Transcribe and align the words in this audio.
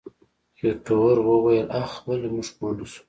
خېټور 0.57 1.17
وويل 1.27 1.67
اخ 1.81 1.91
ولې 2.07 2.29
موږ 2.33 2.47
پوه 2.57 2.71
نه 2.77 2.85
شو. 2.91 2.99